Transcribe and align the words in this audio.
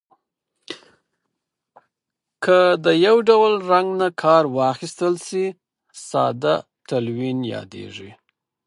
که 2.43 2.57
د 2.85 2.87
یو 3.05 3.15
ډول 3.29 3.53
رنګ 3.71 3.87
نه 4.01 4.07
کار 4.21 4.43
واخیستل 4.57 5.13
شي 5.27 5.45
ساده 6.09 6.55
تلوین 6.89 7.39
یادیږي. 7.53 8.11